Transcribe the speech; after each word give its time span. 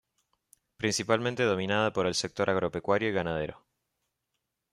Principalmente 0.77 1.43
dominada 1.43 1.93
por 1.93 2.07
el 2.07 2.15
sector 2.15 2.49
agropecuario 2.49 3.09
y 3.09 3.11
ganadero. 3.11 3.63